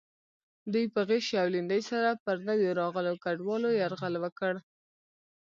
دوی 0.73 0.85
په 0.93 1.01
غشي 1.09 1.35
او 1.41 1.47
لیندۍ 1.53 1.81
سره 1.91 2.09
پر 2.23 2.35
نویو 2.47 2.77
راغلو 2.81 3.13
کډوالو 3.23 3.69
یرغل 3.81 4.13
وکړ. 4.19 4.53